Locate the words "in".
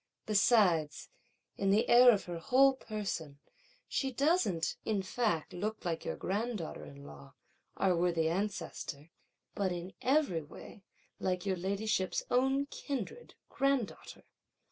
1.59-1.69, 4.83-5.03, 6.83-7.05, 9.71-9.93